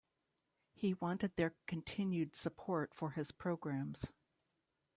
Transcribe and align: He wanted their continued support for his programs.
He 0.73 0.95
wanted 0.95 1.35
their 1.35 1.53
continued 1.67 2.35
support 2.35 2.91
for 2.95 3.11
his 3.11 3.31
programs. 3.31 4.11